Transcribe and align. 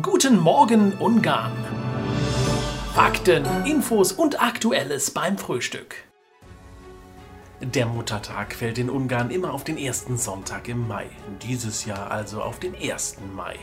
Guten 0.00 0.38
Morgen 0.38 0.92
Ungarn. 1.00 1.50
Fakten, 2.94 3.44
Infos 3.66 4.12
und 4.12 4.40
Aktuelles 4.40 5.10
beim 5.10 5.36
Frühstück. 5.36 5.96
Der 7.62 7.84
Muttertag 7.84 8.54
fällt 8.54 8.78
in 8.78 8.88
Ungarn 8.88 9.30
immer 9.30 9.52
auf 9.52 9.64
den 9.64 9.76
ersten 9.76 10.16
Sonntag 10.16 10.66
im 10.66 10.88
Mai. 10.88 11.10
Dieses 11.42 11.84
Jahr 11.84 12.10
also 12.10 12.40
auf 12.40 12.58
den 12.58 12.74
1. 12.74 13.18
Mai. 13.36 13.54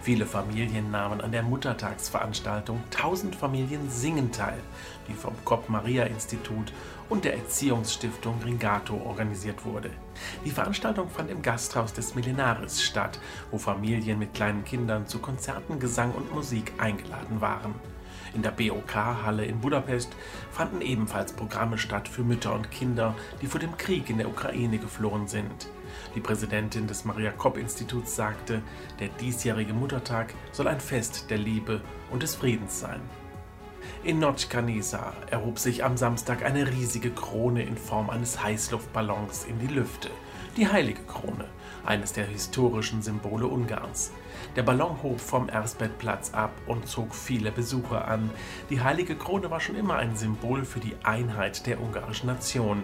Viele 0.00 0.24
Familien 0.24 0.90
nahmen 0.90 1.20
an 1.20 1.32
der 1.32 1.42
Muttertagsveranstaltung 1.42 2.82
1000 2.94 3.36
Familien 3.36 3.90
singen 3.90 4.32
teil, 4.32 4.58
die 5.06 5.12
vom 5.12 5.34
Kopp-Maria-Institut 5.44 6.72
und 7.10 7.26
der 7.26 7.34
Erziehungsstiftung 7.34 8.40
Ringato 8.42 8.96
organisiert 9.04 9.66
wurde. 9.66 9.90
Die 10.46 10.50
Veranstaltung 10.50 11.10
fand 11.10 11.30
im 11.30 11.42
Gasthaus 11.42 11.92
des 11.92 12.14
Millenaris 12.14 12.82
statt, 12.82 13.20
wo 13.50 13.58
Familien 13.58 14.18
mit 14.18 14.32
kleinen 14.32 14.64
Kindern 14.64 15.06
zu 15.06 15.18
Konzerten, 15.18 15.78
Gesang 15.78 16.12
und 16.12 16.34
Musik 16.34 16.72
eingeladen 16.78 17.42
waren. 17.42 17.74
In 18.34 18.42
der 18.42 18.50
BOK-Halle 18.50 19.44
in 19.44 19.60
Budapest 19.60 20.16
fanden 20.50 20.80
ebenfalls 20.80 21.32
Programme 21.32 21.76
statt 21.76 22.08
für 22.08 22.22
Mütter 22.22 22.54
und 22.54 22.70
Kinder, 22.70 23.14
die 23.42 23.46
vor 23.46 23.60
dem 23.60 23.76
Krieg 23.76 24.08
in 24.08 24.18
der 24.18 24.28
Ukraine 24.28 24.78
geflohen 24.78 25.28
sind. 25.28 25.68
Die 26.14 26.20
Präsidentin 26.20 26.86
des 26.86 27.04
Maria-Kopp-Instituts 27.04 28.16
sagte, 28.16 28.62
der 29.00 29.08
diesjährige 29.08 29.74
Muttertag 29.74 30.32
soll 30.52 30.68
ein 30.68 30.80
Fest 30.80 31.30
der 31.30 31.38
Liebe 31.38 31.82
und 32.10 32.22
des 32.22 32.34
Friedens 32.34 32.80
sein. 32.80 33.00
In 34.02 34.18
Notchkanisa 34.18 35.12
erhob 35.30 35.58
sich 35.58 35.84
am 35.84 35.96
Samstag 35.96 36.42
eine 36.44 36.66
riesige 36.66 37.10
Krone 37.10 37.62
in 37.62 37.76
Form 37.76 38.10
eines 38.10 38.42
Heißluftballons 38.42 39.44
in 39.44 39.58
die 39.58 39.72
Lüfte. 39.72 40.10
Die 40.58 40.68
Heilige 40.68 41.00
Krone, 41.04 41.46
eines 41.82 42.12
der 42.12 42.26
historischen 42.26 43.00
Symbole 43.00 43.46
Ungarns. 43.46 44.12
Der 44.54 44.62
Ballon 44.62 45.02
hob 45.02 45.18
vom 45.18 45.48
Erzbergplatz 45.48 46.34
ab 46.34 46.52
und 46.66 46.86
zog 46.86 47.14
viele 47.14 47.50
Besucher 47.50 48.06
an. 48.06 48.28
Die 48.68 48.82
Heilige 48.82 49.16
Krone 49.16 49.50
war 49.50 49.60
schon 49.60 49.76
immer 49.76 49.96
ein 49.96 50.14
Symbol 50.14 50.66
für 50.66 50.80
die 50.80 50.94
Einheit 51.04 51.66
der 51.66 51.80
ungarischen 51.80 52.26
Nation. 52.26 52.82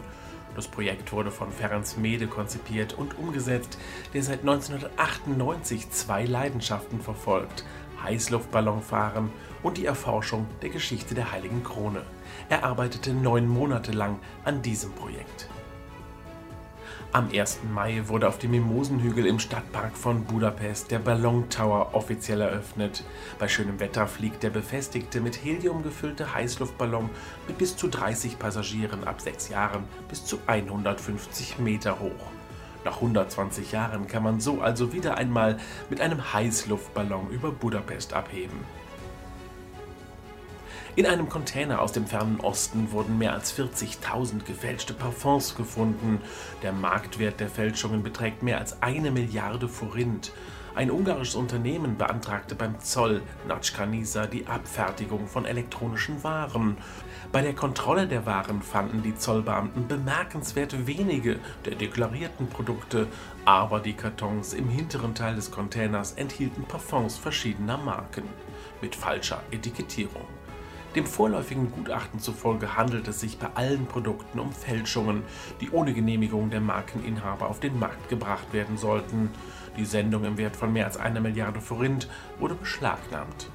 Das 0.56 0.66
Projekt 0.66 1.12
wurde 1.12 1.30
von 1.30 1.52
Ferenc 1.52 1.98
Mede 1.98 2.26
konzipiert 2.26 2.94
und 2.94 3.18
umgesetzt, 3.18 3.78
der 4.14 4.22
seit 4.22 4.40
1998 4.40 5.90
zwei 5.90 6.24
Leidenschaften 6.24 7.02
verfolgt: 7.02 7.66
Heißluftballonfahren 8.02 9.28
und 9.62 9.76
die 9.76 9.84
Erforschung 9.84 10.46
der 10.62 10.70
Geschichte 10.70 11.14
der 11.14 11.32
Heiligen 11.32 11.62
Krone. 11.62 12.00
Er 12.48 12.64
arbeitete 12.64 13.12
neun 13.12 13.46
Monate 13.46 13.92
lang 13.92 14.18
an 14.46 14.62
diesem 14.62 14.92
Projekt. 14.92 15.50
Am 17.10 17.30
1. 17.32 17.60
Mai 17.72 18.02
wurde 18.06 18.28
auf 18.28 18.36
dem 18.36 18.50
Mimosenhügel 18.50 19.24
im 19.24 19.38
Stadtpark 19.38 19.96
von 19.96 20.24
Budapest 20.24 20.90
der 20.90 20.98
Ballon 20.98 21.48
Tower 21.48 21.94
offiziell 21.94 22.42
eröffnet. 22.42 23.02
Bei 23.38 23.48
schönem 23.48 23.80
Wetter 23.80 24.06
fliegt 24.06 24.42
der 24.42 24.50
befestigte 24.50 25.22
mit 25.22 25.42
Helium 25.42 25.82
gefüllte 25.82 26.34
Heißluftballon 26.34 27.08
mit 27.46 27.56
bis 27.56 27.78
zu 27.78 27.88
30 27.88 28.38
Passagieren 28.38 29.04
ab 29.04 29.22
sechs 29.22 29.48
Jahren 29.48 29.84
bis 30.10 30.26
zu 30.26 30.38
150 30.46 31.58
Meter 31.58 31.98
hoch. 31.98 32.26
Nach 32.84 32.96
120 32.96 33.72
Jahren 33.72 34.06
kann 34.06 34.22
man 34.22 34.38
so 34.38 34.60
also 34.60 34.92
wieder 34.92 35.16
einmal 35.16 35.56
mit 35.88 36.02
einem 36.02 36.34
Heißluftballon 36.34 37.30
über 37.30 37.52
Budapest 37.52 38.12
abheben. 38.12 38.60
In 40.98 41.06
einem 41.06 41.28
Container 41.28 41.80
aus 41.80 41.92
dem 41.92 42.08
fernen 42.08 42.40
Osten 42.40 42.90
wurden 42.90 43.18
mehr 43.18 43.32
als 43.32 43.56
40.000 43.56 44.42
gefälschte 44.44 44.94
Parfums 44.94 45.54
gefunden. 45.54 46.20
Der 46.64 46.72
Marktwert 46.72 47.38
der 47.38 47.48
Fälschungen 47.48 48.02
beträgt 48.02 48.42
mehr 48.42 48.58
als 48.58 48.82
eine 48.82 49.12
Milliarde 49.12 49.68
Forint. 49.68 50.32
Ein 50.74 50.90
ungarisches 50.90 51.36
Unternehmen 51.36 51.96
beantragte 51.96 52.56
beim 52.56 52.80
Zoll 52.80 53.22
Natschkanisa 53.46 54.26
die 54.26 54.48
Abfertigung 54.48 55.28
von 55.28 55.44
elektronischen 55.44 56.24
Waren. 56.24 56.78
Bei 57.30 57.42
der 57.42 57.54
Kontrolle 57.54 58.08
der 58.08 58.26
Waren 58.26 58.60
fanden 58.60 59.04
die 59.04 59.14
Zollbeamten 59.14 59.86
bemerkenswert 59.86 60.88
wenige 60.88 61.38
der 61.64 61.76
deklarierten 61.76 62.48
Produkte, 62.48 63.06
aber 63.44 63.78
die 63.78 63.94
Kartons 63.94 64.52
im 64.52 64.68
hinteren 64.68 65.14
Teil 65.14 65.36
des 65.36 65.52
Containers 65.52 66.14
enthielten 66.14 66.64
Parfums 66.64 67.18
verschiedener 67.18 67.78
Marken 67.78 68.24
mit 68.82 68.96
falscher 68.96 69.44
Etikettierung. 69.52 70.37
Dem 70.98 71.06
vorläufigen 71.06 71.70
Gutachten 71.70 72.18
zufolge 72.18 72.76
handelt 72.76 73.06
es 73.06 73.20
sich 73.20 73.38
bei 73.38 73.46
allen 73.54 73.86
Produkten 73.86 74.40
um 74.40 74.50
Fälschungen, 74.50 75.22
die 75.60 75.70
ohne 75.70 75.94
Genehmigung 75.94 76.50
der 76.50 76.60
Markeninhaber 76.60 77.48
auf 77.48 77.60
den 77.60 77.78
Markt 77.78 78.08
gebracht 78.08 78.52
werden 78.52 78.76
sollten. 78.76 79.30
Die 79.76 79.84
Sendung 79.84 80.24
im 80.24 80.38
Wert 80.38 80.56
von 80.56 80.72
mehr 80.72 80.86
als 80.86 80.96
einer 80.96 81.20
Milliarde 81.20 81.60
Forint 81.60 82.08
wurde 82.40 82.56
beschlagnahmt. 82.56 83.48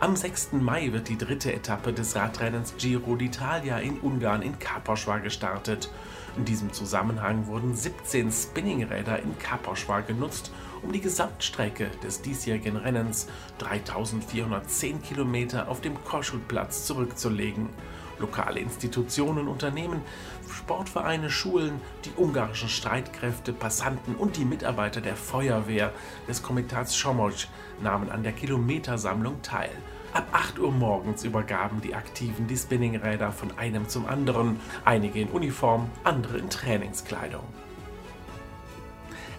Am 0.00 0.14
6. 0.14 0.52
Mai 0.52 0.92
wird 0.92 1.08
die 1.08 1.18
dritte 1.18 1.52
Etappe 1.52 1.92
des 1.92 2.14
Radrennens 2.14 2.74
Giro 2.78 3.16
d'Italia 3.16 3.78
in 3.78 3.98
Ungarn 3.98 4.42
in 4.42 4.56
Kaposchwa 4.56 5.18
gestartet. 5.18 5.90
In 6.36 6.44
diesem 6.44 6.72
Zusammenhang 6.72 7.48
wurden 7.48 7.74
17 7.74 8.30
Spinningräder 8.30 9.20
in 9.20 9.36
Kaposchwa 9.40 9.98
genutzt, 9.98 10.52
um 10.84 10.92
die 10.92 11.00
Gesamtstrecke 11.00 11.90
des 12.04 12.22
diesjährigen 12.22 12.76
Rennens 12.76 13.26
3410 13.58 15.02
Kilometer 15.02 15.68
auf 15.68 15.80
dem 15.80 15.96
Koschutplatz 16.04 16.86
zurückzulegen. 16.86 17.68
Lokale 18.18 18.60
Institutionen, 18.60 19.48
Unternehmen, 19.48 20.02
Sportvereine, 20.50 21.30
Schulen, 21.30 21.80
die 22.04 22.12
ungarischen 22.16 22.68
Streitkräfte, 22.68 23.52
Passanten 23.52 24.14
und 24.14 24.36
die 24.36 24.44
Mitarbeiter 24.44 25.00
der 25.00 25.16
Feuerwehr 25.16 25.92
des 26.26 26.42
Komitats 26.42 26.98
Somogy 26.98 27.46
nahmen 27.82 28.10
an 28.10 28.22
der 28.22 28.32
Kilometersammlung 28.32 29.42
teil. 29.42 29.70
Ab 30.12 30.26
8 30.32 30.58
Uhr 30.58 30.72
morgens 30.72 31.24
übergaben 31.24 31.80
die 31.80 31.94
Aktiven 31.94 32.46
die 32.46 32.56
Spinningräder 32.56 33.30
von 33.30 33.56
einem 33.58 33.88
zum 33.88 34.06
anderen, 34.06 34.58
einige 34.84 35.20
in 35.20 35.28
Uniform, 35.28 35.90
andere 36.02 36.38
in 36.38 36.48
Trainingskleidung. 36.48 37.44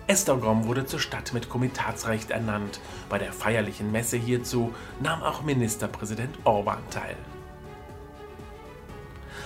Esztergom 0.09 0.65
wurde 0.65 0.85
zur 0.85 0.99
Stadt 0.99 1.33
mit 1.33 1.49
Komitatsrecht 1.49 2.31
ernannt. 2.31 2.81
Bei 3.09 3.19
der 3.19 3.31
feierlichen 3.31 3.91
Messe 3.91 4.17
hierzu 4.17 4.73
nahm 4.99 5.21
auch 5.21 5.43
Ministerpräsident 5.43 6.35
Orban 6.45 6.81
teil. 6.89 7.15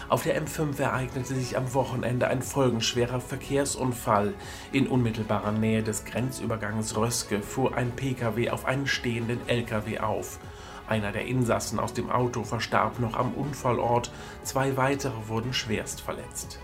Auf 0.10 0.24
der 0.24 0.42
M5 0.42 0.80
ereignete 0.80 1.36
sich 1.36 1.58
am 1.58 1.74
Wochenende 1.74 2.28
ein 2.28 2.42
folgenschwerer 2.42 3.20
Verkehrsunfall. 3.20 4.34
In 4.72 4.88
unmittelbarer 4.88 5.52
Nähe 5.52 5.84
des 5.84 6.06
Grenzübergangs 6.06 6.96
Röske 6.96 7.42
fuhr 7.42 7.76
ein 7.76 7.92
Pkw 7.92 8.50
auf 8.50 8.66
einen 8.66 8.88
stehenden 8.88 9.40
Lkw 9.48 10.00
auf. 10.00 10.40
Einer 10.88 11.12
der 11.12 11.26
Insassen 11.26 11.80
aus 11.80 11.94
dem 11.94 12.10
Auto 12.10 12.44
verstarb 12.44 13.00
noch 13.00 13.16
am 13.16 13.34
Unfallort, 13.34 14.12
zwei 14.44 14.76
weitere 14.78 15.28
wurden 15.28 15.54
schwerst 15.54 16.02
verletzt. 16.02 16.60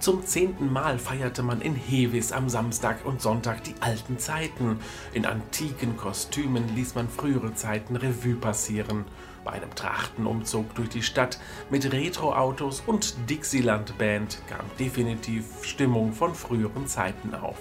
Zum 0.00 0.24
zehnten 0.24 0.72
Mal 0.72 0.98
feierte 0.98 1.42
man 1.42 1.60
in 1.60 1.74
Hevis 1.74 2.32
am 2.32 2.48
Samstag 2.48 3.04
und 3.04 3.20
Sonntag 3.20 3.62
die 3.64 3.74
alten 3.80 4.18
Zeiten. 4.18 4.80
In 5.12 5.26
antiken 5.26 5.98
Kostümen 5.98 6.74
ließ 6.74 6.94
man 6.94 7.06
frühere 7.06 7.54
Zeiten 7.54 7.96
Revue 7.96 8.36
passieren. 8.36 9.04
Bei 9.44 9.52
einem 9.52 9.74
Trachtenumzug 9.74 10.74
durch 10.74 10.88
die 10.88 11.02
Stadt 11.02 11.38
mit 11.68 11.92
Retro-Autos 11.92 12.82
und 12.86 13.14
Dixieland-Band 13.28 14.40
kam 14.48 14.64
definitiv 14.78 15.44
Stimmung 15.64 16.14
von 16.14 16.34
früheren 16.34 16.86
Zeiten 16.86 17.34
auf. 17.34 17.58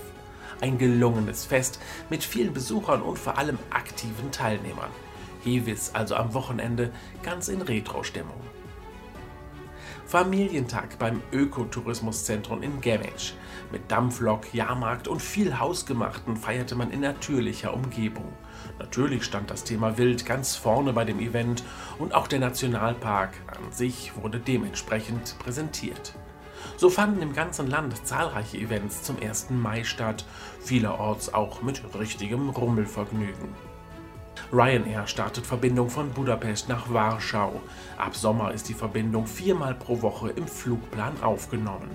Ein 0.61 0.77
gelungenes 0.77 1.43
Fest 1.43 1.81
mit 2.09 2.23
vielen 2.23 2.53
Besuchern 2.53 3.01
und 3.01 3.19
vor 3.19 3.37
allem 3.37 3.59
aktiven 3.69 4.31
Teilnehmern. 4.31 4.91
Hevis 5.43 5.91
also 5.93 6.15
am 6.15 6.33
Wochenende 6.33 6.93
ganz 7.21 7.49
in 7.49 7.61
Retro-Stimmung. 7.61 8.39
Familientag 10.09 10.97
beim 10.97 11.21
Ökotourismuszentrum 11.31 12.63
in 12.63 12.81
Gemec. 12.81 13.35
Mit 13.71 13.91
Dampflok, 13.91 14.55
Jahrmarkt 14.55 15.07
und 15.07 15.21
viel 15.21 15.59
Hausgemachten 15.59 16.35
feierte 16.35 16.73
man 16.73 16.89
in 16.89 17.01
natürlicher 17.01 17.75
Umgebung. 17.75 18.33
Natürlich 18.79 19.23
stand 19.23 19.51
das 19.51 19.65
Thema 19.65 19.99
Wild 19.99 20.25
ganz 20.25 20.55
vorne 20.55 20.93
bei 20.93 21.05
dem 21.05 21.19
Event 21.19 21.63
und 21.99 22.15
auch 22.15 22.25
der 22.25 22.39
Nationalpark 22.39 23.35
an 23.45 23.71
sich 23.71 24.11
wurde 24.15 24.39
dementsprechend 24.39 25.37
präsentiert. 25.37 26.15
So 26.75 26.89
fanden 26.89 27.21
im 27.21 27.33
ganzen 27.33 27.67
Land 27.67 28.07
zahlreiche 28.07 28.57
Events 28.57 29.03
zum 29.03 29.17
1. 29.21 29.51
Mai 29.51 29.83
statt, 29.83 30.25
vielerorts 30.59 31.31
auch 31.35 31.61
mit 31.61 31.83
richtigem 31.93 32.49
Rummelvergnügen. 32.49 33.68
Ryanair 34.51 35.05
startet 35.05 35.45
Verbindung 35.45 35.91
von 35.91 36.09
Budapest 36.09 36.69
nach 36.69 36.91
Warschau. 36.91 37.61
Ab 37.97 38.15
Sommer 38.15 38.51
ist 38.51 38.67
die 38.67 38.73
Verbindung 38.73 39.27
viermal 39.27 39.75
pro 39.75 40.01
Woche 40.01 40.29
im 40.31 40.47
Flugplan 40.47 41.21
aufgenommen. 41.21 41.91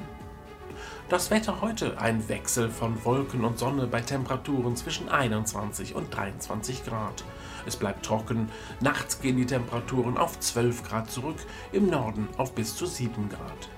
Das 1.08 1.32
Wetter 1.32 1.60
heute 1.60 2.00
ein 2.00 2.28
Wechsel 2.28 2.70
von 2.70 3.04
Wolken 3.04 3.44
und 3.44 3.58
Sonne 3.58 3.88
bei 3.88 4.00
Temperaturen 4.00 4.76
zwischen 4.76 5.08
21 5.08 5.96
und 5.96 6.14
23 6.14 6.84
Grad. 6.84 7.24
Es 7.66 7.76
bleibt 7.76 8.06
trocken, 8.06 8.48
nachts 8.80 9.20
gehen 9.20 9.36
die 9.36 9.46
Temperaturen 9.46 10.16
auf 10.16 10.38
12 10.38 10.84
Grad 10.84 11.10
zurück, 11.10 11.38
im 11.72 11.90
Norden 11.90 12.28
auf 12.36 12.54
bis 12.54 12.76
zu 12.76 12.86
7 12.86 13.28
Grad. 13.30 13.68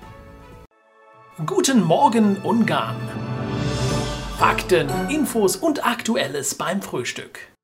Guten 1.46 1.82
Morgen 1.82 2.36
Ungarn! 2.42 2.96
Fakten, 4.38 4.90
Infos 5.08 5.56
und 5.56 5.86
Aktuelles 5.86 6.54
beim 6.54 6.82
Frühstück. 6.82 7.55